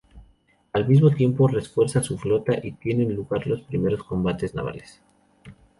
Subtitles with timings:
[0.73, 4.99] Al mismo tiempo, refuerza su flota y tienen lugar los primeros combates navales.